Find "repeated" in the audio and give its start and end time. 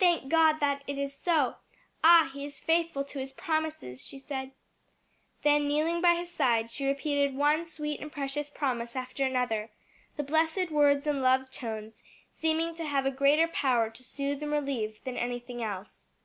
6.88-7.36